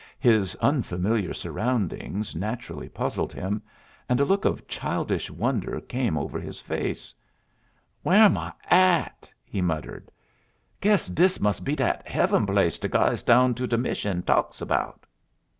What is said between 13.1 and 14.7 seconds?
down to de mission talks